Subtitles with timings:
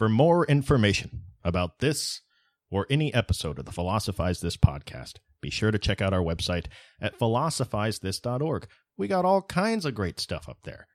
[0.00, 2.22] For more information about this
[2.70, 6.68] or any episode of the Philosophize This podcast, be sure to check out our website
[7.02, 8.66] at philosophizethis.org.
[8.96, 10.86] We got all kinds of great stuff up there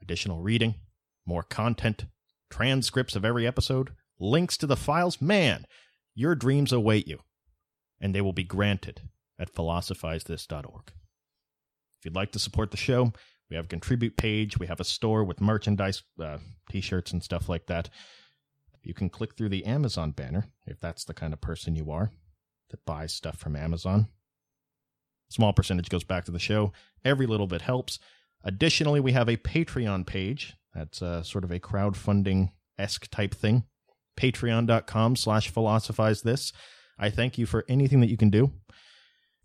[0.00, 0.76] additional reading,
[1.26, 2.06] more content,
[2.48, 3.90] transcripts of every episode,
[4.20, 5.20] links to the files.
[5.20, 5.66] Man,
[6.14, 7.22] your dreams await you,
[8.00, 9.00] and they will be granted
[9.36, 10.92] at philosophizethis.org.
[11.98, 13.12] If you'd like to support the show,
[13.50, 14.58] we have a contribute page.
[14.58, 16.38] We have a store with merchandise, uh,
[16.70, 17.90] t shirts, and stuff like that.
[18.84, 22.10] You can click through the Amazon banner if that's the kind of person you are
[22.70, 24.08] that buys stuff from Amazon.
[25.30, 26.72] Small percentage goes back to the show.
[27.04, 27.98] Every little bit helps.
[28.44, 30.54] Additionally, we have a Patreon page.
[30.74, 33.64] That's uh, sort of a crowdfunding esque type thing.
[34.18, 36.52] Patreon.com slash philosophize this.
[36.98, 38.52] I thank you for anything that you can do.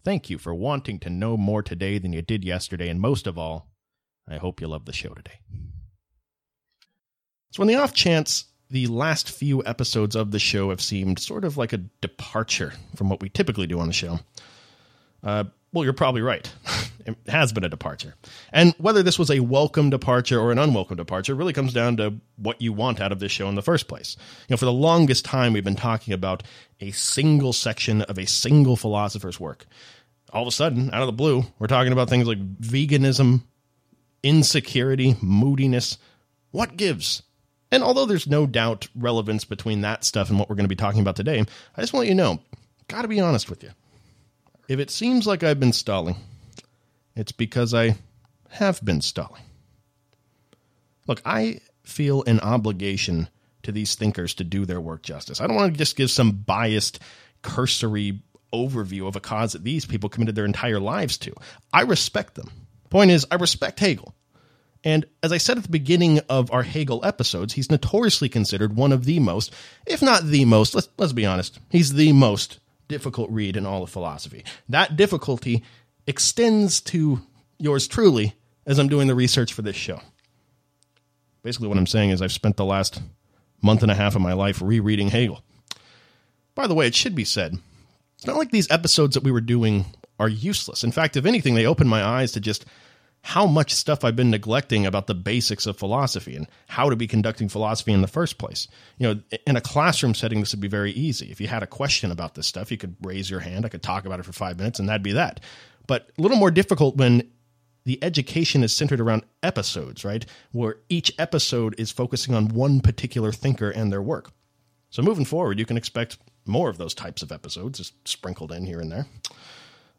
[0.03, 3.37] Thank you for wanting to know more today than you did yesterday, and most of
[3.37, 3.69] all,
[4.27, 5.39] I hope you love the show today.
[7.51, 11.43] So, on the off chance the last few episodes of the show have seemed sort
[11.43, 14.19] of like a departure from what we typically do on the show.
[15.23, 16.51] Uh, well, you're probably right.
[17.05, 18.15] it has been a departure.
[18.51, 22.15] And whether this was a welcome departure or an unwelcome departure really comes down to
[22.37, 24.15] what you want out of this show in the first place.
[24.47, 26.43] You know, for the longest time, we've been talking about
[26.79, 29.65] a single section of a single philosopher's work.
[30.31, 33.43] All of a sudden, out of the blue, we're talking about things like veganism,
[34.21, 35.97] insecurity, moodiness.
[36.51, 37.23] What gives?
[37.71, 40.75] And although there's no doubt relevance between that stuff and what we're going to be
[40.75, 41.43] talking about today,
[41.75, 42.39] I just want you to know,
[42.87, 43.69] got to be honest with you.
[44.67, 46.15] If it seems like I've been stalling,
[47.15, 47.95] it's because I
[48.49, 49.43] have been stalling.
[51.07, 53.29] Look, I feel an obligation
[53.63, 55.41] to these thinkers to do their work justice.
[55.41, 56.99] I don't want to just give some biased,
[57.41, 58.21] cursory
[58.53, 61.33] overview of a cause that these people committed their entire lives to.
[61.71, 62.49] I respect them.
[62.89, 64.13] Point is, I respect Hegel.
[64.83, 68.91] And as I said at the beginning of our Hegel episodes, he's notoriously considered one
[68.91, 69.53] of the most,
[69.85, 73.83] if not the most, let's, let's be honest, he's the most difficult read in all
[73.83, 74.43] of philosophy.
[74.69, 75.63] That difficulty
[76.07, 77.21] extends to
[77.57, 78.35] yours truly
[78.65, 79.99] as I'm doing the research for this show.
[81.43, 83.01] Basically, what I'm saying is I've spent the last
[83.61, 85.43] month and a half of my life rereading Hegel.
[86.55, 87.57] By the way, it should be said,
[88.15, 89.85] it's not like these episodes that we were doing
[90.19, 90.83] are useless.
[90.83, 92.65] In fact, if anything, they opened my eyes to just
[93.21, 97.07] how much stuff I've been neglecting about the basics of philosophy and how to be
[97.07, 98.67] conducting philosophy in the first place.
[98.97, 101.29] You know, in a classroom setting, this would be very easy.
[101.29, 103.65] If you had a question about this stuff, you could raise your hand.
[103.65, 105.41] I could talk about it for five minutes, and that'd be that.
[105.85, 107.29] But a little more difficult when
[107.85, 110.25] the education is centered around episodes, right?
[110.51, 114.31] Where each episode is focusing on one particular thinker and their work.
[114.91, 118.65] So moving forward, you can expect more of those types of episodes, just sprinkled in
[118.65, 119.07] here and there.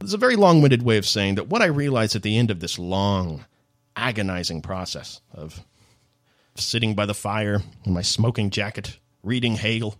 [0.00, 2.50] It's a very long winded way of saying that what I realized at the end
[2.50, 3.44] of this long,
[3.96, 5.62] agonizing process of
[6.56, 9.96] sitting by the fire in my smoking jacket, reading Hegel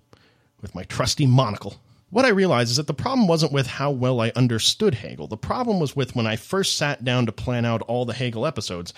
[0.63, 4.21] with my trusty monocle, what I realized is that the problem wasn't with how well
[4.21, 5.27] I understood Hegel.
[5.27, 8.47] The problem was with when I first sat down to plan out all the Hegel
[8.47, 8.93] episodes.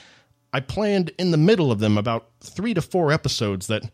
[0.53, 3.91] I planned in the middle of them about three to four episodes that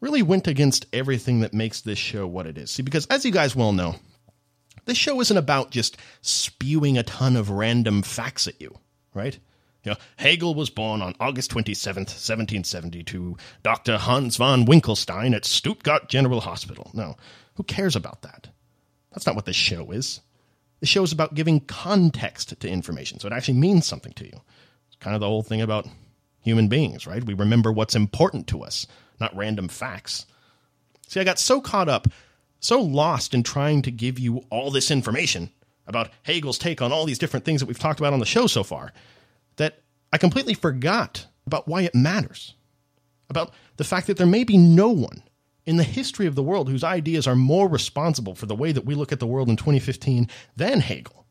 [0.00, 2.70] really went against everything that makes this show what it is.
[2.70, 3.96] See, because as you guys well know,
[4.86, 8.78] this show isn't about just spewing a ton of random facts at you,
[9.14, 9.38] right?
[9.84, 13.98] You know, Hegel was born on August 27th, 1772, Dr.
[13.98, 16.90] Hans von Winkelstein at Stuttgart General Hospital.
[16.92, 17.16] No,
[17.54, 18.48] who cares about that?
[19.12, 20.20] That's not what this show is.
[20.80, 24.40] The show is about giving context to information, so it actually means something to you.
[24.88, 25.86] It's kind of the whole thing about
[26.40, 27.24] human beings, right?
[27.24, 28.86] We remember what's important to us,
[29.20, 30.26] not random facts.
[31.08, 32.08] See, I got so caught up
[32.66, 35.50] so lost in trying to give you all this information
[35.86, 38.48] about Hegel's take on all these different things that we've talked about on the show
[38.48, 38.92] so far
[39.54, 39.82] that
[40.12, 42.54] I completely forgot about why it matters.
[43.30, 45.22] About the fact that there may be no one
[45.64, 48.84] in the history of the world whose ideas are more responsible for the way that
[48.84, 51.24] we look at the world in 2015 than Hegel.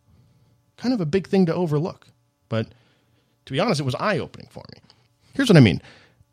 [0.77, 2.07] Kind of a big thing to overlook.
[2.47, 2.67] But
[3.45, 4.81] to be honest, it was eye opening for me.
[5.33, 5.81] Here's what I mean.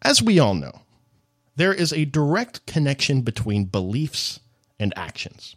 [0.02, 0.82] As we all know,
[1.56, 4.40] there is a direct connection between beliefs
[4.82, 5.56] and actions.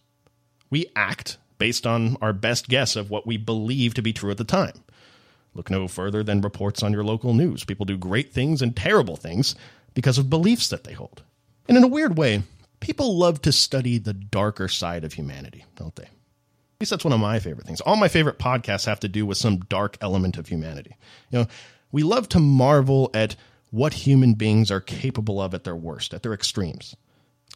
[0.69, 4.37] We act based on our best guess of what we believe to be true at
[4.37, 4.83] the time.
[5.53, 7.63] Look no further than reports on your local news.
[7.63, 9.55] People do great things and terrible things
[9.93, 11.23] because of beliefs that they hold.
[11.67, 12.43] And in a weird way,
[12.81, 16.03] people love to study the darker side of humanity, don't they?
[16.03, 17.81] At least that's one of my favorite things.
[17.81, 20.95] All my favorite podcasts have to do with some dark element of humanity.
[21.31, 21.47] You know,
[21.91, 23.37] we love to marvel at
[23.71, 26.95] what human beings are capable of at their worst, at their extremes.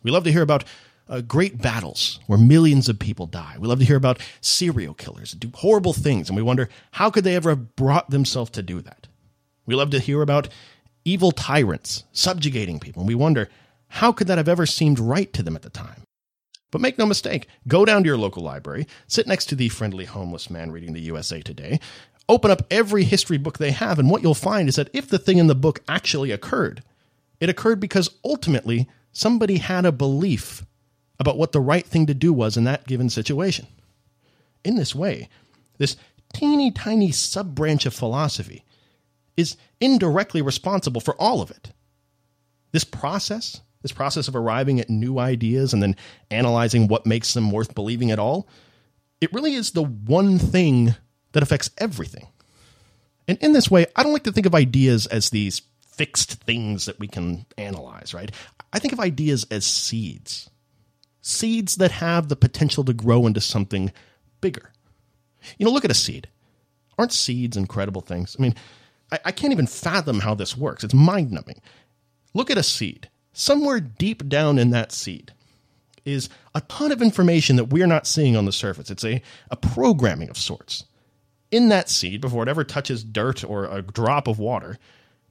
[0.04, 0.64] We love to hear about
[1.10, 3.56] uh, great battles where millions of people die.
[3.60, 7.24] We love to hear about serial killers do horrible things, and we wonder how could
[7.24, 9.08] they ever have brought themselves to do that.
[9.66, 10.50] We love to hear about
[11.04, 13.50] evil tyrants subjugating people, and we wonder
[13.94, 16.04] How could that have ever seemed right to them at the time?
[16.72, 20.06] But make no mistake, go down to your local library, sit next to the friendly
[20.06, 21.80] homeless man reading the USA Today,
[22.28, 25.18] open up every history book they have, and what you'll find is that if the
[25.18, 26.84] thing in the book actually occurred,
[27.40, 30.64] it occurred because ultimately somebody had a belief
[31.20, 33.68] about what the right thing to do was in that given situation.
[34.64, 35.30] In this way,
[35.78, 35.98] this
[36.34, 38.64] teeny tiny sub branch of philosophy
[39.36, 41.72] is indirectly responsible for all of it.
[42.72, 45.96] This process, this process of arriving at new ideas and then
[46.30, 48.48] analyzing what makes them worth believing at all,
[49.22, 50.96] it really is the one thing
[51.32, 52.28] that affects everything.
[53.28, 56.86] And in this way, I don't like to think of ideas as these fixed things
[56.86, 58.32] that we can analyze, right?
[58.72, 60.49] I think of ideas as seeds.
[61.30, 63.92] Seeds that have the potential to grow into something
[64.42, 64.72] bigger.
[65.60, 66.28] You know, look at a seed.
[66.98, 68.36] Aren't seeds incredible things?
[68.38, 68.56] I mean,
[69.12, 70.84] I, I can't even fathom how this works.
[70.84, 71.62] It's mind numbing.
[72.34, 73.10] Look at a seed.
[73.32, 75.34] Somewhere deep down in that seed
[76.04, 78.90] is a ton of information that we're not seeing on the surface.
[78.90, 79.22] It's a,
[79.52, 80.86] a programming of sorts.
[81.52, 84.80] In that seed, before it ever touches dirt or a drop of water,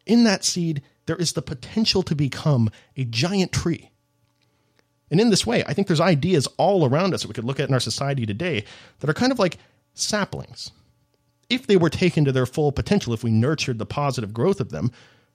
[0.07, 3.91] in that seed, there is the potential to become a giant tree.
[5.11, 7.61] And in this way, I think there's ideas all around us that we could look
[7.61, 8.65] at in our society today
[9.01, 9.59] that are kind of like
[9.95, 10.71] saplings.
[11.49, 14.71] If they were taken to their full potential, if we nurtured the positive growth of
[14.71, 14.93] them,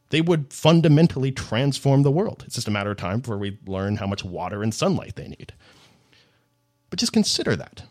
[0.10, 2.44] they would fundamentally transform the world.
[2.46, 5.28] It's just a matter of time before we learn how much water and sunlight they
[5.28, 5.54] need.
[6.92, 7.84] But just consider that.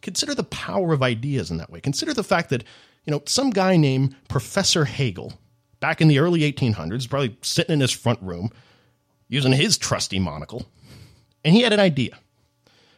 [0.00, 1.80] Consider the power of ideas in that way.
[1.80, 2.64] Consider the fact that,
[3.04, 5.34] you know, some guy named Professor Hegel
[5.80, 8.50] back in the early 1800s, probably sitting in his front room
[9.28, 10.66] using his trusty monocle,
[11.44, 12.18] and he had an idea.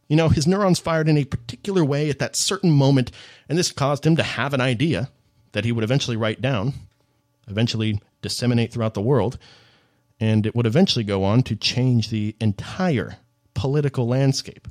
[0.09, 3.11] You know, his neurons fired in a particular way at that certain moment,
[3.49, 5.11] and this caused him to have an idea
[5.53, 6.75] that he would eventually write down,
[7.49, 9.39] eventually disseminate throughout the world,
[10.21, 13.17] and it would eventually go on to change the entire
[13.55, 14.69] political landscape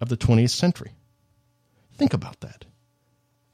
[0.00, 0.92] of the 20th century.
[1.94, 2.64] Think about that.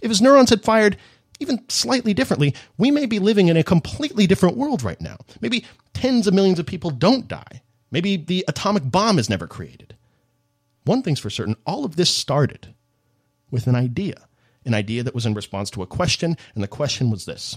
[0.00, 0.98] If his neurons had fired
[1.40, 5.16] even slightly differently, we may be living in a completely different world right now.
[5.40, 5.64] Maybe
[5.94, 7.62] tens of millions of people don't die.
[7.94, 9.94] Maybe the atomic bomb is never created.
[10.82, 12.74] One thing's for certain all of this started
[13.52, 14.26] with an idea,
[14.64, 17.56] an idea that was in response to a question, and the question was this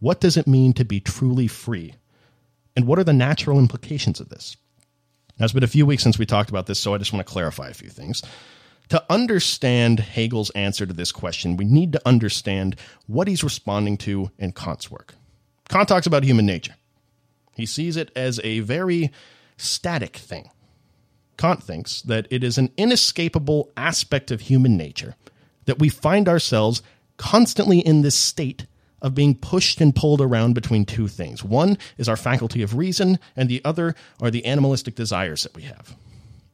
[0.00, 1.94] What does it mean to be truly free?
[2.74, 4.56] And what are the natural implications of this?
[5.38, 7.24] Now, it's been a few weeks since we talked about this, so I just want
[7.24, 8.20] to clarify a few things.
[8.88, 12.74] To understand Hegel's answer to this question, we need to understand
[13.06, 15.14] what he's responding to in Kant's work.
[15.68, 16.74] Kant talks about human nature.
[17.54, 19.12] He sees it as a very
[19.56, 20.50] static thing.
[21.36, 25.16] Kant thinks that it is an inescapable aspect of human nature
[25.64, 26.82] that we find ourselves
[27.16, 28.66] constantly in this state
[29.00, 31.42] of being pushed and pulled around between two things.
[31.42, 35.62] One is our faculty of reason, and the other are the animalistic desires that we
[35.62, 35.96] have.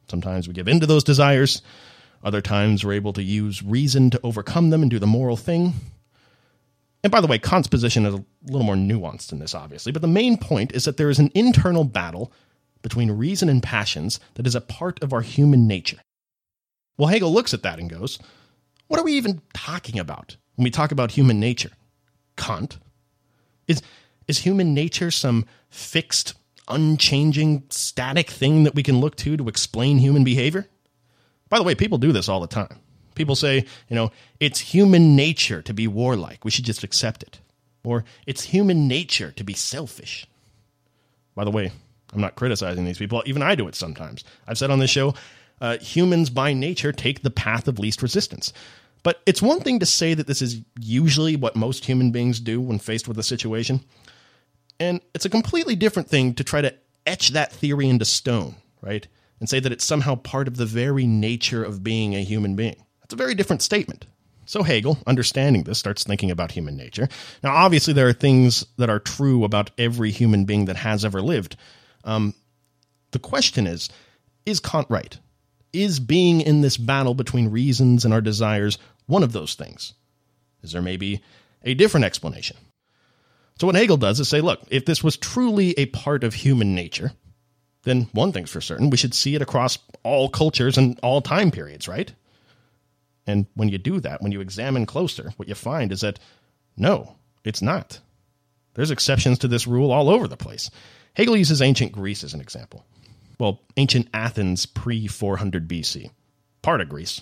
[0.07, 1.61] Sometimes we give in to those desires,
[2.23, 5.73] other times, we're able to use reason to overcome them and do the moral thing.
[7.03, 10.01] And by the way, Kant's position is a little more nuanced than this, obviously, but
[10.01, 12.33] the main point is that there is an internal battle
[12.81, 15.99] between reason and passions that is a part of our human nature.
[16.97, 18.19] Well, Hegel looks at that and goes,
[18.87, 21.71] What are we even talking about when we talk about human nature?
[22.35, 22.77] Kant?
[23.67, 23.81] Is,
[24.27, 26.33] is human nature some fixed,
[26.67, 30.67] unchanging, static thing that we can look to to explain human behavior?
[31.49, 32.79] By the way, people do this all the time.
[33.15, 36.45] People say, you know, it's human nature to be warlike.
[36.45, 37.39] We should just accept it.
[37.83, 40.25] Or it's human nature to be selfish.
[41.35, 41.71] By the way,
[42.13, 43.23] I'm not criticizing these people.
[43.25, 44.23] Even I do it sometimes.
[44.47, 45.13] I've said on this show,
[45.61, 48.53] uh, humans by nature take the path of least resistance.
[49.03, 52.59] But it's one thing to say that this is usually what most human beings do
[52.59, 53.81] when faced with a situation.
[54.79, 56.73] And it's a completely different thing to try to
[57.05, 59.07] etch that theory into stone, right?
[59.39, 62.83] and say that it's somehow part of the very nature of being a human being.
[63.01, 64.05] That's a very different statement.
[64.45, 67.07] So Hegel, understanding this, starts thinking about human nature.
[67.43, 71.21] Now, obviously, there are things that are true about every human being that has ever
[71.21, 71.55] lived.
[72.03, 72.33] Um,
[73.11, 73.89] the question is
[74.45, 75.17] is Kant right?
[75.71, 79.93] Is being in this battle between reasons and our desires one of those things?
[80.63, 81.21] Is there maybe
[81.63, 82.57] a different explanation?
[83.59, 86.73] So, what Hegel does is say, look, if this was truly a part of human
[86.73, 87.11] nature,
[87.83, 91.51] then one thing's for certain we should see it across all cultures and all time
[91.51, 92.13] periods, right?
[93.27, 96.19] And when you do that, when you examine closer, what you find is that
[96.77, 97.99] no, it's not.
[98.73, 100.69] There's exceptions to this rule all over the place.
[101.19, 102.85] Hegel uses ancient Greece as an example.
[103.41, 106.11] Well, ancient Athens pre 400 BC,
[106.61, 107.19] part of Greece.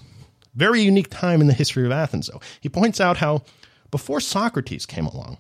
[0.54, 2.39] Very unique time in the history of Athens, though.
[2.62, 3.42] He points out how
[3.89, 5.39] before Socrates came along,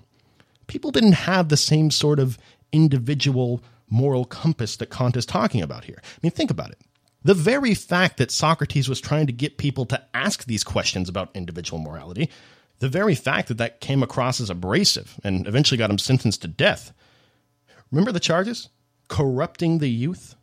[0.65, 2.39] people didn't have the same sort of
[2.71, 3.61] individual
[3.91, 6.01] moral compass that Kant is talking about here.
[6.03, 6.81] I mean, think about it.
[7.23, 11.29] The very fact that Socrates was trying to get people to ask these questions about
[11.35, 12.27] individual morality,
[12.79, 16.47] the very fact that that came across as abrasive and eventually got him sentenced to
[16.47, 16.91] death.
[17.91, 18.69] Remember the charges?
[19.07, 20.35] Corrupting the youth?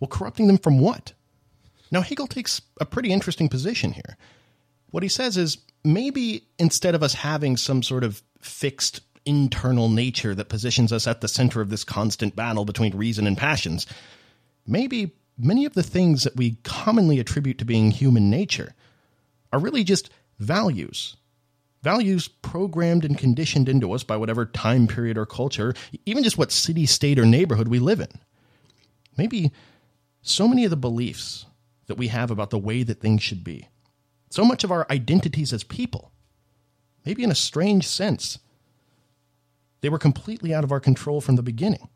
[0.00, 1.12] Well, corrupting them from what?
[1.90, 4.16] Now, Hegel takes a pretty interesting position here.
[4.90, 10.34] What he says is maybe instead of us having some sort of fixed internal nature
[10.34, 13.86] that positions us at the center of this constant battle between reason and passions,
[14.66, 18.74] maybe many of the things that we commonly attribute to being human nature
[19.52, 21.16] are really just values.
[21.84, 25.74] Values programmed and conditioned into us by whatever time period or culture,
[26.06, 28.08] even just what city, state, or neighborhood we live in.
[29.18, 29.52] Maybe
[30.22, 31.44] so many of the beliefs
[31.86, 33.68] that we have about the way that things should be,
[34.30, 36.10] so much of our identities as people,
[37.04, 38.38] maybe in a strange sense,
[39.82, 41.90] they were completely out of our control from the beginning.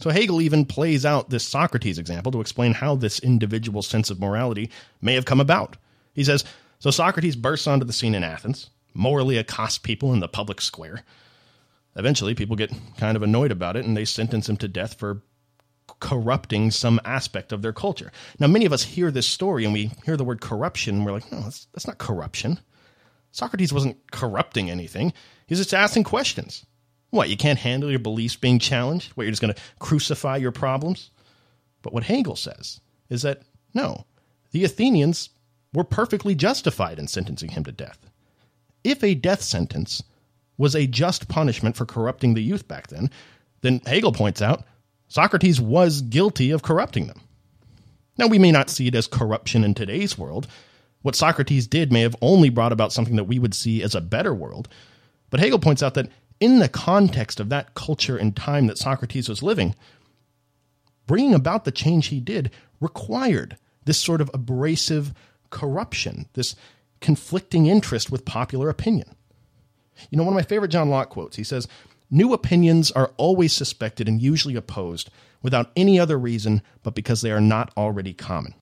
[0.00, 4.20] So Hegel even plays out this Socrates example to explain how this individual sense of
[4.20, 4.70] morality
[5.00, 5.78] may have come about.
[6.12, 6.44] He says,
[6.78, 11.02] So Socrates bursts onto the scene in Athens, morally accost people in the public square.
[11.96, 15.22] Eventually, people get kind of annoyed about it and they sentence him to death for
[16.00, 18.10] corrupting some aspect of their culture.
[18.38, 21.12] Now, many of us hear this story and we hear the word corruption, and we're
[21.12, 22.60] like, no, that's, that's not corruption.
[23.30, 25.12] Socrates wasn't corrupting anything,
[25.46, 26.66] he's just asking questions.
[27.10, 29.12] What, you can't handle your beliefs being challenged?
[29.12, 31.10] What, you're just going to crucify your problems?
[31.82, 32.80] But what Hegel says
[33.10, 33.42] is that
[33.74, 34.06] no,
[34.52, 35.30] the Athenians
[35.74, 37.98] were perfectly justified in sentencing him to death.
[38.84, 40.02] If a death sentence
[40.56, 43.10] was a just punishment for corrupting the youth back then,
[43.62, 44.64] then Hegel points out
[45.08, 47.20] Socrates was guilty of corrupting them.
[48.18, 50.46] Now, we may not see it as corruption in today's world.
[51.02, 54.00] What Socrates did may have only brought about something that we would see as a
[54.00, 54.68] better world.
[55.30, 56.08] But Hegel points out that
[56.40, 59.74] in the context of that culture and time that Socrates was living,
[61.06, 65.12] bringing about the change he did required this sort of abrasive
[65.50, 66.54] corruption, this
[67.02, 69.14] conflicting interest with popular opinion.
[70.10, 71.68] You know, one of my favorite John Locke quotes, he says,
[72.10, 75.10] New opinions are always suspected and usually opposed
[75.42, 78.54] without any other reason but because they are not already common.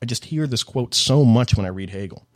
[0.00, 2.26] I just hear this quote so much when I read Hegel.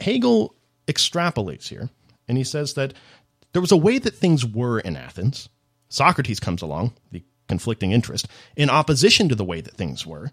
[0.00, 0.54] Hegel
[0.86, 1.90] extrapolates here,
[2.28, 2.94] and he says that
[3.52, 5.48] there was a way that things were in Athens.
[5.88, 8.26] Socrates comes along, the conflicting interest,
[8.56, 10.30] in opposition to the way that things were,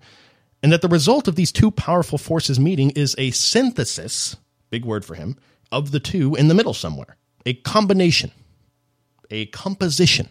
[0.61, 4.35] and that the result of these two powerful forces meeting is a synthesis,
[4.69, 5.37] big word for him,
[5.71, 8.31] of the two in the middle somewhere, a combination,
[9.29, 10.29] a composition,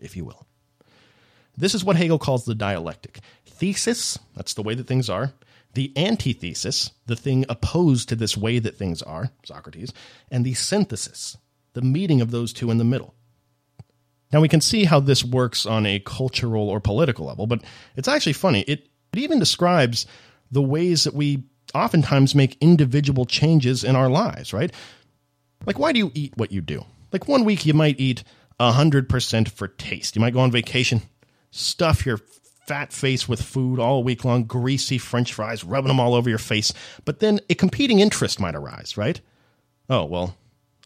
[0.00, 0.46] if you will.
[1.56, 3.20] This is what Hegel calls the dialectic.
[3.46, 5.32] Thesis, that's the way that things are.
[5.74, 9.92] The antithesis, the thing opposed to this way that things are, Socrates,
[10.30, 11.36] and the synthesis,
[11.72, 13.14] the meeting of those two in the middle.
[14.32, 17.62] Now, we can see how this works on a cultural or political level, but
[17.96, 18.62] it's actually funny.
[18.62, 20.06] It, it even describes
[20.50, 24.72] the ways that we oftentimes make individual changes in our lives, right?
[25.66, 26.84] Like, why do you eat what you do?
[27.12, 28.24] Like, one week you might eat
[28.60, 30.16] 100% for taste.
[30.16, 31.02] You might go on vacation,
[31.50, 32.18] stuff your
[32.66, 36.38] fat face with food all week long, greasy french fries, rubbing them all over your
[36.38, 36.72] face.
[37.04, 39.20] But then a competing interest might arise, right?
[39.90, 40.36] Oh, well,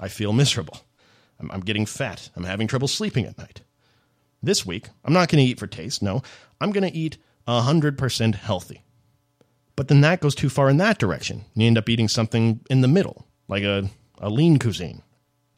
[0.01, 0.81] I feel miserable.
[1.39, 2.31] I'm, I'm getting fat.
[2.35, 3.61] I'm having trouble sleeping at night.
[4.43, 6.03] This week, I'm not going to eat for taste.
[6.03, 6.23] No,
[6.61, 8.83] I'm going to eat 100% healthy.
[9.77, 11.45] But then that goes too far in that direction.
[11.55, 15.03] You end up eating something in the middle, like a, a lean cuisine.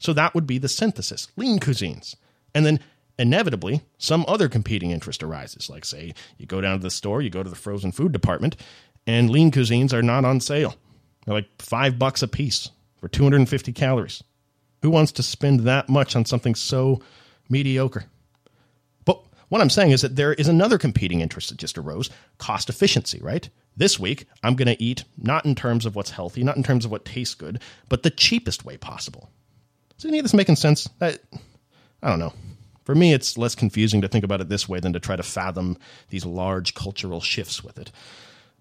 [0.00, 2.16] So that would be the synthesis lean cuisines.
[2.54, 2.80] And then
[3.18, 5.68] inevitably, some other competing interest arises.
[5.71, 8.57] Like, say, you go down to the store, you go to the frozen food department,
[9.07, 10.75] and lean cuisines are not on sale.
[11.25, 14.23] They're like five bucks a piece for 250 calories.
[14.83, 17.00] Who wants to spend that much on something so
[17.49, 18.04] mediocre?
[19.49, 23.19] What I'm saying is that there is another competing interest that just arose cost efficiency,
[23.23, 23.49] right?
[23.76, 26.85] This week, I'm going to eat not in terms of what's healthy, not in terms
[26.85, 29.31] of what tastes good, but the cheapest way possible.
[29.97, 30.88] Is any of this making sense?
[31.00, 31.19] I,
[32.02, 32.33] I don't know.
[32.85, 35.23] For me, it's less confusing to think about it this way than to try to
[35.23, 35.78] fathom
[36.09, 37.90] these large cultural shifts with it.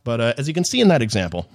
[0.03, 1.47] But uh, as you can see in that example,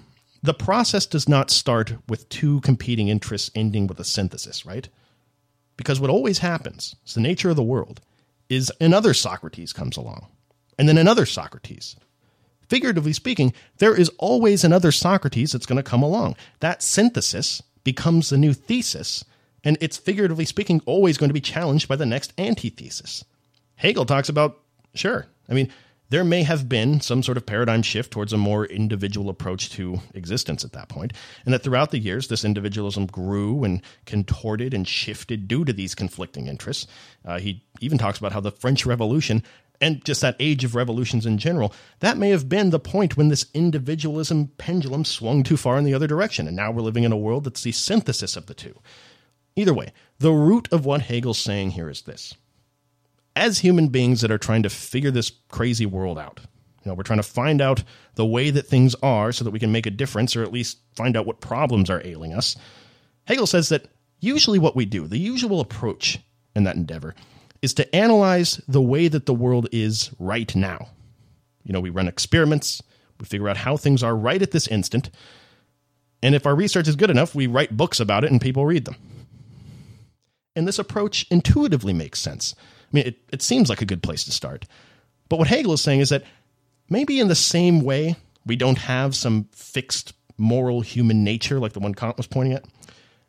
[0.42, 4.88] the process does not start with two competing interests ending with a synthesis, right?
[5.76, 8.00] Because what always happens, it's the nature of the world,
[8.52, 10.26] is another Socrates comes along,
[10.78, 11.96] and then another Socrates.
[12.68, 16.36] Figuratively speaking, there is always another Socrates that's going to come along.
[16.60, 19.24] That synthesis becomes the new thesis,
[19.64, 23.24] and it's figuratively speaking always going to be challenged by the next antithesis.
[23.76, 24.60] Hegel talks about,
[24.94, 25.72] sure, I mean,
[26.12, 29.98] there may have been some sort of paradigm shift towards a more individual approach to
[30.12, 31.14] existence at that point,
[31.46, 35.94] and that throughout the years, this individualism grew and contorted and shifted due to these
[35.94, 36.86] conflicting interests.
[37.24, 39.42] Uh, he even talks about how the French Revolution
[39.80, 43.28] and just that age of revolutions in general, that may have been the point when
[43.28, 46.46] this individualism pendulum swung too far in the other direction.
[46.46, 48.78] And now we're living in a world that's the synthesis of the two.
[49.56, 52.34] Either way, the root of what Hegel's saying here is this.
[53.34, 56.40] As human beings that are trying to figure this crazy world out,
[56.84, 57.82] you know, we're trying to find out
[58.16, 60.78] the way that things are so that we can make a difference or at least
[60.94, 62.56] find out what problems are ailing us.
[63.26, 63.86] Hegel says that
[64.20, 66.18] usually what we do, the usual approach
[66.54, 67.14] in that endeavor,
[67.62, 70.88] is to analyze the way that the world is right now.
[71.62, 72.82] You know, we run experiments,
[73.20, 75.10] we figure out how things are right at this instant,
[76.22, 78.84] and if our research is good enough, we write books about it and people read
[78.84, 78.96] them.
[80.54, 82.54] And this approach intuitively makes sense.
[82.92, 84.66] I mean, it, it seems like a good place to start.
[85.28, 86.24] But what Hegel is saying is that
[86.90, 91.80] maybe in the same way we don't have some fixed moral human nature like the
[91.80, 92.64] one Kant was pointing at,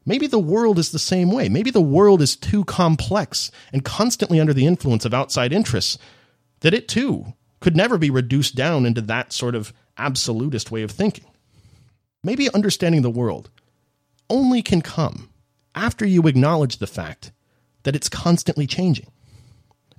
[0.05, 1.47] Maybe the world is the same way.
[1.47, 5.97] Maybe the world is too complex and constantly under the influence of outside interests
[6.59, 10.91] that it too could never be reduced down into that sort of absolutist way of
[10.91, 11.25] thinking.
[12.23, 13.49] Maybe understanding the world
[14.29, 15.29] only can come
[15.73, 17.31] after you acknowledge the fact
[17.83, 19.07] that it's constantly changing.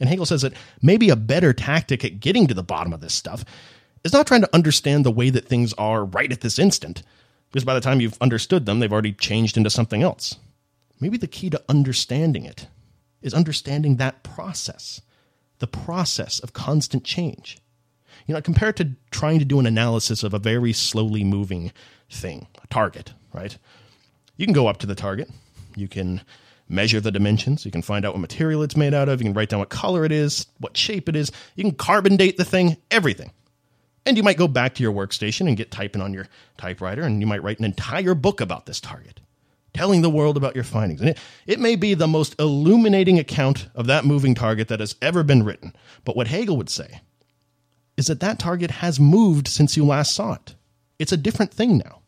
[0.00, 3.14] And Hegel says that maybe a better tactic at getting to the bottom of this
[3.14, 3.44] stuff
[4.02, 7.02] is not trying to understand the way that things are right at this instant,
[7.50, 10.36] because by the time you've understood them, they've already changed into something else.
[11.00, 12.66] Maybe the key to understanding it
[13.22, 15.00] is understanding that process,
[15.58, 17.58] the process of constant change.
[18.26, 21.72] You know, compared to trying to do an analysis of a very slowly moving
[22.10, 23.56] thing, a target, right?
[24.36, 25.30] You can go up to the target,
[25.76, 26.22] you can
[26.68, 29.34] measure the dimensions, you can find out what material it's made out of, you can
[29.34, 32.44] write down what color it is, what shape it is, you can carbon date the
[32.44, 33.30] thing, everything.
[34.06, 36.26] And you might go back to your workstation and get typing on your
[36.58, 39.20] typewriter, and you might write an entire book about this target,
[39.72, 41.00] telling the world about your findings.
[41.00, 44.96] And it, it may be the most illuminating account of that moving target that has
[45.00, 45.74] ever been written.
[46.04, 47.00] But what Hegel would say
[47.96, 50.54] is that that target has moved since you last saw it.
[50.98, 52.00] It's a different thing now.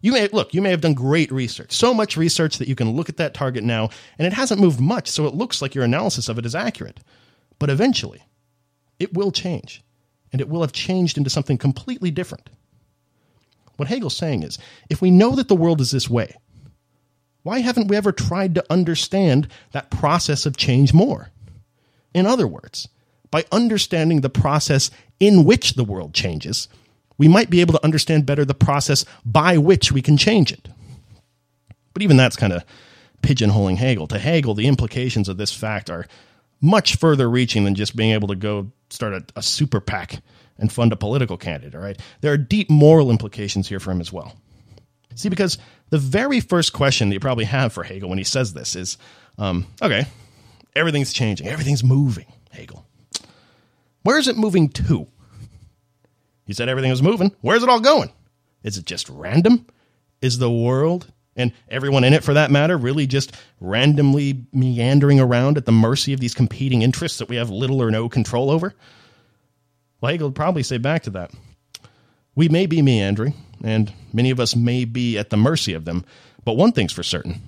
[0.00, 2.92] You may look, you may have done great research, so much research that you can
[2.92, 5.84] look at that target now, and it hasn't moved much, so it looks like your
[5.84, 7.00] analysis of it is accurate.
[7.58, 8.22] But eventually,
[8.98, 9.82] it will change
[10.32, 12.48] and it will have changed into something completely different.
[13.76, 14.58] What Hegel's saying is
[14.88, 16.36] if we know that the world is this way,
[17.42, 21.30] why haven't we ever tried to understand that process of change more?
[22.14, 22.88] In other words,
[23.30, 26.68] by understanding the process in which the world changes,
[27.20, 30.70] we might be able to understand better the process by which we can change it.
[31.92, 32.64] But even that's kind of
[33.20, 34.06] pigeonholing Hegel.
[34.06, 36.06] To Hegel, the implications of this fact are
[36.62, 40.22] much further reaching than just being able to go start a, a super PAC
[40.56, 41.74] and fund a political candidate.
[41.74, 44.34] All right, there are deep moral implications here for him as well.
[45.14, 45.58] See, because
[45.90, 48.96] the very first question that you probably have for Hegel when he says this is,
[49.36, 50.06] um, okay,
[50.74, 52.32] everything's changing, everything's moving.
[52.50, 52.86] Hegel,
[54.04, 55.06] where is it moving to?
[56.50, 57.30] He said everything was moving.
[57.42, 58.10] Where's it all going?
[58.64, 59.68] Is it just random?
[60.20, 65.58] Is the world and everyone in it for that matter, really just randomly meandering around
[65.58, 68.74] at the mercy of these competing interests that we have little or no control over?
[70.00, 71.30] Well, Hegel would probably say back to that.
[72.34, 76.04] We may be meandering, and many of us may be at the mercy of them,
[76.44, 77.40] but one thing's for certain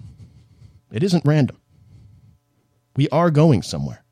[0.93, 1.57] it isn't random.
[2.95, 4.05] We are going somewhere.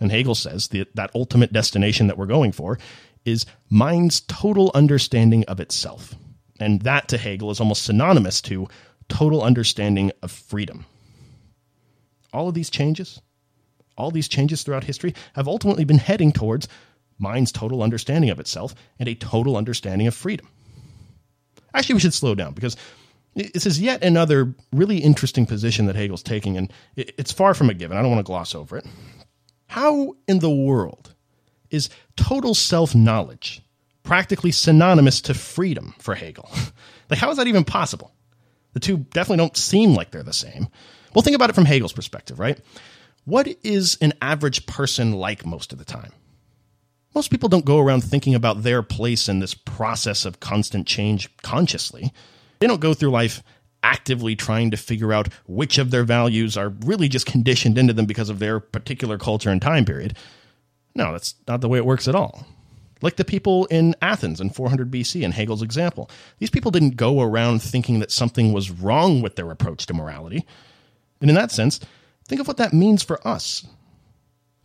[0.00, 2.78] And Hegel says that, that ultimate destination that we're going for
[3.24, 6.14] is mind's total understanding of itself.
[6.58, 8.68] And that to Hegel is almost synonymous to
[9.08, 10.86] total understanding of freedom.
[12.32, 13.20] All of these changes,
[13.96, 16.68] all these changes throughout history have ultimately been heading towards
[17.18, 20.48] mind's total understanding of itself and a total understanding of freedom.
[21.74, 22.76] Actually, we should slow down because
[23.34, 27.74] this is yet another really interesting position that Hegel's taking, and it's far from a
[27.74, 27.96] given.
[27.96, 28.86] I don't want to gloss over it.
[29.66, 31.14] How in the world
[31.70, 33.62] is total self knowledge
[34.02, 36.50] practically synonymous to freedom for Hegel.
[37.10, 38.12] like, how is that even possible?
[38.72, 40.68] The two definitely don't seem like they're the same.
[41.14, 42.58] Well, think about it from Hegel's perspective, right?
[43.24, 46.12] What is an average person like most of the time?
[47.14, 51.28] Most people don't go around thinking about their place in this process of constant change
[51.38, 52.12] consciously.
[52.60, 53.42] They don't go through life
[53.82, 58.06] actively trying to figure out which of their values are really just conditioned into them
[58.06, 60.16] because of their particular culture and time period.
[60.94, 62.46] No, that's not the way it works at all
[63.02, 66.10] like the people in Athens in 400 BC in Hegel's example.
[66.38, 70.46] These people didn't go around thinking that something was wrong with their approach to morality.
[71.20, 71.80] And in that sense,
[72.26, 73.66] think of what that means for us.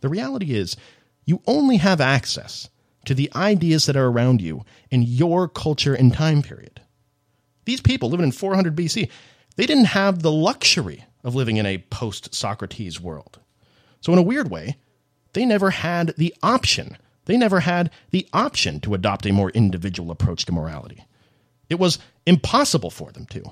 [0.00, 0.76] The reality is,
[1.24, 2.68] You only have access
[3.06, 6.80] to the ideas that are around you in your culture and time period.
[7.64, 9.10] These people living in 400 BC,
[9.56, 13.40] they didn't have the luxury of living in a post Socrates world.
[14.00, 14.76] So, in a weird way,
[15.32, 16.96] they never had the option.
[17.26, 21.04] They never had the option to adopt a more individual approach to morality.
[21.68, 23.42] It was impossible for them to.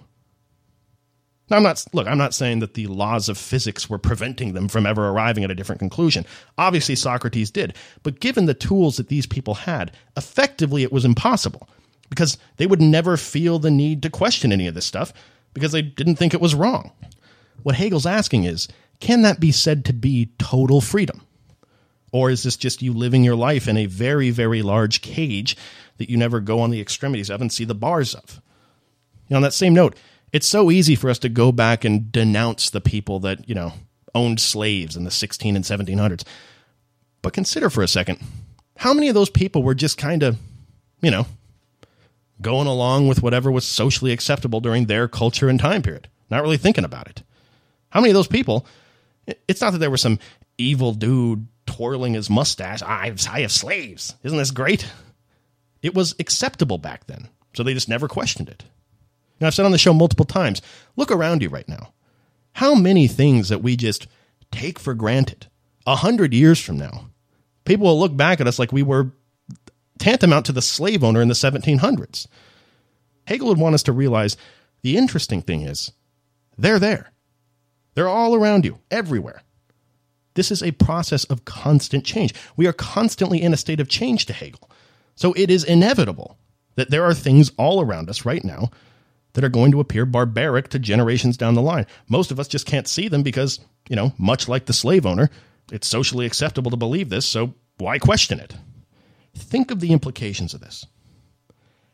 [1.50, 4.68] Now, I'm not, look, I'm not saying that the laws of physics were preventing them
[4.68, 6.24] from ever arriving at a different conclusion.
[6.56, 7.74] Obviously, Socrates did.
[8.02, 11.68] But given the tools that these people had, effectively it was impossible
[12.08, 15.12] because they would never feel the need to question any of this stuff
[15.52, 16.92] because they didn't think it was wrong.
[17.62, 18.68] What Hegel's asking is
[19.00, 21.26] can that be said to be total freedom?
[22.14, 25.56] Or is this just you living your life in a very, very large cage
[25.98, 28.40] that you never go on the extremities of and see the bars of?
[29.26, 29.96] You know, on that same note,
[30.32, 33.72] it's so easy for us to go back and denounce the people that, you know,
[34.14, 36.22] owned slaves in the 16 and 1700s.
[37.20, 38.20] But consider for a second
[38.76, 40.38] how many of those people were just kind of,
[41.02, 41.26] you know,
[42.40, 46.58] going along with whatever was socially acceptable during their culture and time period, not really
[46.58, 47.24] thinking about it.
[47.90, 48.66] How many of those people?
[49.48, 50.20] It's not that there was some
[50.58, 52.82] evil dude twirling his mustache.
[52.82, 54.14] I have, I have slaves.
[54.22, 54.90] Isn't this great?
[55.82, 58.64] It was acceptable back then, so they just never questioned it.
[59.40, 60.62] Now, I've said on the show multiple times
[60.96, 61.92] look around you right now.
[62.52, 64.06] How many things that we just
[64.50, 65.48] take for granted
[65.86, 67.10] a hundred years from now,
[67.64, 69.10] people will look back at us like we were
[69.98, 72.26] tantamount to the slave owner in the 1700s.
[73.26, 74.36] Hegel would want us to realize
[74.82, 75.92] the interesting thing is
[76.56, 77.10] they're there.
[77.94, 79.42] They're all around you, everywhere.
[80.34, 82.34] This is a process of constant change.
[82.56, 84.70] We are constantly in a state of change to Hegel.
[85.14, 86.36] So it is inevitable
[86.74, 88.70] that there are things all around us right now
[89.34, 91.86] that are going to appear barbaric to generations down the line.
[92.08, 95.30] Most of us just can't see them because, you know, much like the slave owner,
[95.72, 98.54] it's socially acceptable to believe this, so why question it?
[99.34, 100.86] Think of the implications of this.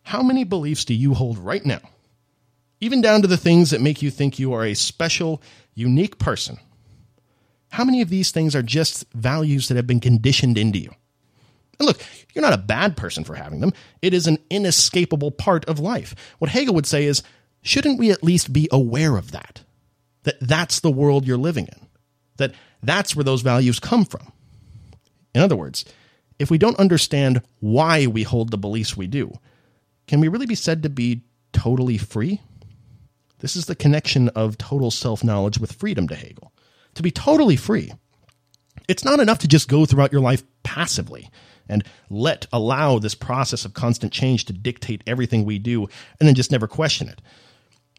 [0.02, 1.80] How many beliefs do you hold right now?
[2.80, 5.42] Even down to the things that make you think you are a special,
[5.74, 6.58] unique person.
[7.70, 10.90] How many of these things are just values that have been conditioned into you?
[11.78, 12.02] And look,
[12.34, 13.72] you're not a bad person for having them.
[14.02, 16.14] It is an inescapable part of life.
[16.38, 17.22] What Hegel would say is,
[17.62, 19.62] shouldn't we at least be aware of that?
[20.24, 21.86] That that's the world you're living in.
[22.36, 24.32] That that's where those values come from.
[25.34, 25.84] In other words,
[26.38, 29.32] if we don't understand why we hold the beliefs we do,
[30.06, 32.40] can we really be said to be totally free?
[33.38, 36.52] This is the connection of total self knowledge with freedom to Hegel.
[37.00, 37.94] To be totally free,
[38.86, 41.30] it's not enough to just go throughout your life passively
[41.66, 46.34] and let allow this process of constant change to dictate everything we do and then
[46.34, 47.22] just never question it.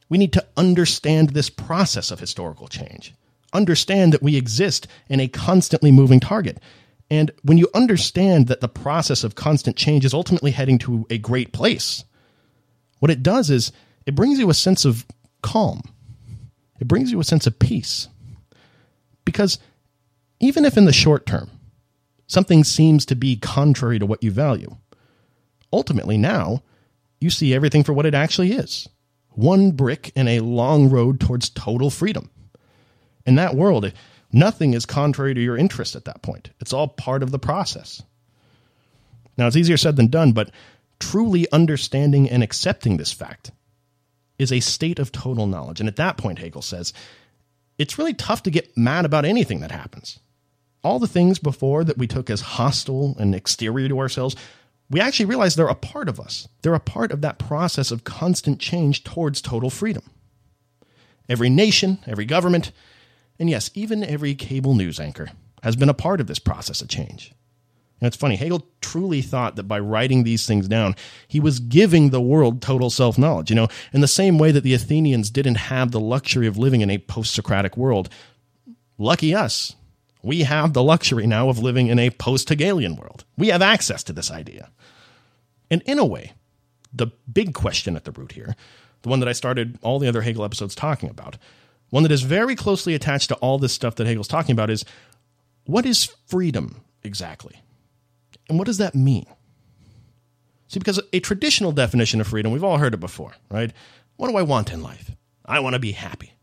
[0.08, 3.16] We need to understand this process of historical change.
[3.54, 6.60] Understand that we exist in a constantly moving target.
[7.10, 11.18] And when you understand that the process of constant change is ultimately heading to a
[11.18, 12.04] great place,
[13.00, 13.72] what it does is
[14.06, 15.08] it brings you a sense of
[15.42, 15.82] calm.
[16.80, 18.08] It brings you a sense of peace.
[19.26, 19.60] Because
[20.40, 21.50] even if in the short term
[22.32, 24.78] something seems to be contrary to what you value.
[25.74, 26.64] Ultimately, now,
[27.20, 28.88] you see everything for what it actually is
[29.34, 32.30] one brick in a long road towards total freedom.
[33.26, 33.94] In that world,
[34.32, 36.50] nothing is contrary to your interest at that point.
[36.60, 38.04] It's all part of the process.
[39.38, 40.52] Now, it's easier said than done, but
[41.00, 43.52] truly understanding and accepting this fact
[44.38, 45.80] is a state of total knowledge.
[45.80, 46.92] And at that point, Hegel says,
[47.82, 50.20] it's really tough to get mad about anything that happens
[50.84, 54.36] all the things before that we took as hostile and exterior to ourselves,
[54.90, 56.48] we actually realize they're a part of us.
[56.62, 60.04] They're a part of that process of constant change towards total freedom.
[61.30, 62.72] Every nation, every government,
[63.40, 65.30] and yes, even every cable news anchor
[65.64, 67.34] has been a part of this process of change.
[68.02, 70.96] And it's funny, Hegel truly thought that by writing these things down,
[71.28, 73.52] he was giving the world total self knowledge.
[73.52, 76.82] You know, in the same way that the Athenians didn't have the luxury of living
[76.82, 78.10] in a post Socratic world.
[78.98, 79.76] Lucky us,
[80.24, 83.24] we have the luxury now of living in a post Hegelian world.
[83.38, 84.72] We have access to this idea.
[85.70, 86.34] And in a way,
[86.92, 88.56] the big question at the root here,
[89.04, 91.38] the one that I started all the other Hegel episodes talking about,
[91.92, 94.86] one that is very closely attached to all this stuff that Hegel's talking about is
[95.66, 97.62] what is freedom exactly?
[98.52, 99.26] And what does that mean?
[100.68, 103.72] See, because a traditional definition of freedom, we've all heard it before, right?
[104.18, 105.12] What do I want in life?
[105.46, 106.34] I want to be happy.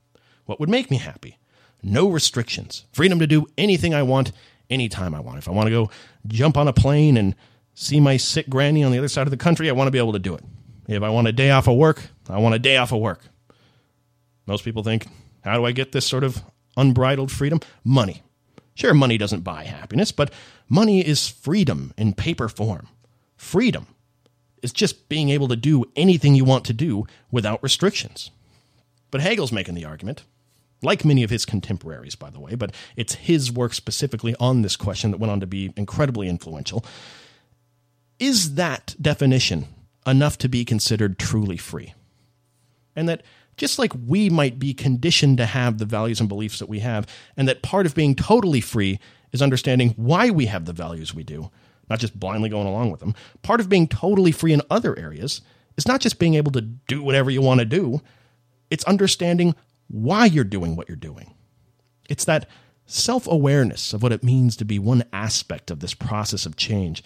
[0.47, 1.39] What would make me happy?
[1.83, 4.33] no restrictions, freedom to do anything I want
[4.71, 5.39] anytime I want.
[5.39, 5.91] If I want to go
[6.27, 7.35] jump on a plane and
[7.75, 9.99] see my sick granny on the other side of the country, I want to be
[9.99, 10.45] able to do it.
[10.89, 13.21] If I want a day off of work, I want a day off of work.
[14.47, 15.07] Most people think,
[15.45, 16.43] how do I get this sort of
[16.77, 17.61] unbridled freedom?
[17.85, 18.23] Money.
[18.75, 20.33] Sure, money doesn't buy happiness, but
[20.69, 22.89] money is freedom in paper form.
[23.37, 23.87] Freedom
[24.63, 28.31] is just being able to do anything you want to do without restrictions.
[29.11, 30.25] But Hegel's making the argument,
[30.83, 34.77] like many of his contemporaries, by the way, but it's his work specifically on this
[34.77, 36.85] question that went on to be incredibly influential.
[38.19, 39.67] Is that definition
[40.07, 41.95] enough to be considered truly free?
[42.97, 43.23] And that
[43.57, 47.07] just like we might be conditioned to have the values and beliefs that we have,
[47.37, 48.99] and that part of being totally free
[49.33, 51.51] is understanding why we have the values we do,
[51.89, 53.15] not just blindly going along with them.
[53.43, 55.41] Part of being totally free in other areas
[55.77, 58.01] is not just being able to do whatever you want to do,
[58.71, 59.55] it's understanding
[59.89, 61.35] why you're doing what you're doing.
[62.09, 62.49] It's that
[62.87, 67.03] self awareness of what it means to be one aspect of this process of change.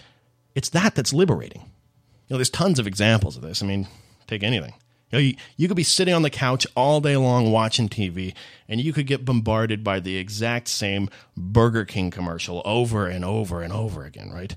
[0.55, 1.63] It's that that's liberating.
[1.63, 3.63] You know, there's tons of examples of this.
[3.63, 3.89] I mean,
[4.27, 4.75] take anything.
[5.13, 8.35] You, know, you, you could be sitting on the couch all day long watching TV,
[8.67, 13.61] and you could get bombarded by the exact same Burger King commercial over and over
[13.61, 14.57] and over again, right?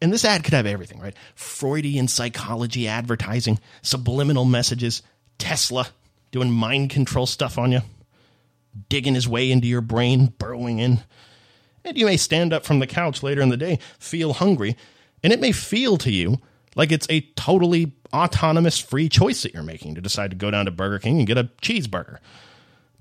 [0.00, 1.14] And this ad could have everything, right?
[1.34, 5.02] Freudian psychology advertising, subliminal messages,
[5.36, 5.88] Tesla,
[6.30, 7.82] doing mind control stuff on you,
[8.88, 11.00] digging his way into your brain, burrowing in.
[11.84, 14.76] And you may stand up from the couch later in the day, feel hungry,
[15.22, 16.40] and it may feel to you
[16.78, 20.64] like it's a totally autonomous free choice that you're making to decide to go down
[20.64, 22.18] to Burger King and get a cheeseburger.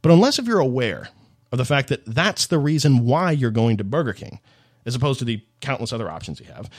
[0.01, 1.09] But unless if you're aware
[1.51, 4.39] of the fact that that's the reason why you're going to Burger King,
[4.85, 6.69] as opposed to the countless other options you have,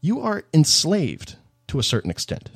[0.00, 2.50] you are enslaved to a certain extent.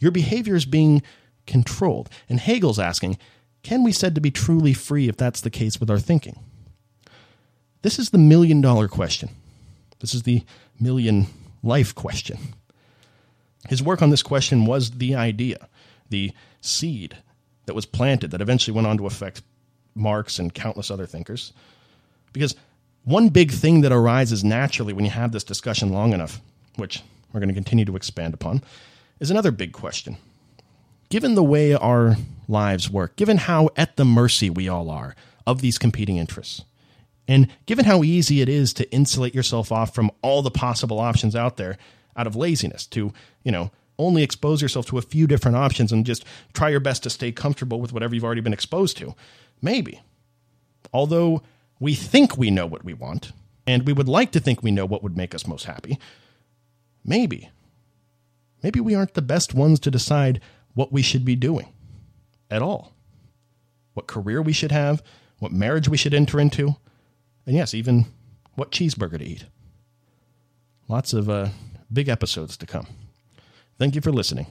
[0.00, 1.02] Your behavior is being
[1.46, 2.08] controlled.
[2.28, 3.18] And Hegel's asking,
[3.62, 6.38] can we said to be truly free if that's the case with our thinking?
[7.82, 9.28] This is the million dollar question.
[10.00, 10.44] This is the
[10.80, 11.26] million
[11.62, 12.38] life question.
[13.68, 15.68] His work on this question was the idea,
[16.08, 17.16] the seed
[17.66, 19.42] that was planted that eventually went on to affect
[19.94, 21.52] Marx and countless other thinkers.
[22.32, 22.54] Because
[23.04, 26.40] one big thing that arises naturally when you have this discussion long enough,
[26.76, 27.02] which
[27.32, 28.62] we're going to continue to expand upon,
[29.20, 30.16] is another big question
[31.08, 32.16] given the way our
[32.48, 35.14] lives work, given how at the mercy we all are
[35.46, 36.64] of these competing interests,
[37.28, 41.36] and given how easy it is to insulate yourself off from all the possible options
[41.36, 41.76] out there
[42.16, 46.04] out of laziness, to, you know, only expose yourself to a few different options and
[46.04, 49.14] just try your best to stay comfortable with whatever you've already been exposed to.
[49.62, 50.02] Maybe.
[50.92, 51.42] Although
[51.80, 53.32] we think we know what we want,
[53.66, 55.98] and we would like to think we know what would make us most happy,
[57.04, 57.50] maybe.
[58.62, 60.40] Maybe we aren't the best ones to decide
[60.74, 61.72] what we should be doing
[62.50, 62.92] at all,
[63.94, 65.02] what career we should have,
[65.38, 66.76] what marriage we should enter into,
[67.44, 68.06] and yes, even
[68.54, 69.44] what cheeseburger to eat.
[70.88, 71.48] Lots of uh,
[71.96, 72.86] big episodes to come.
[73.78, 74.48] Thank you for listening.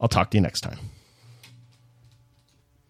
[0.00, 0.78] I'll talk to you next time.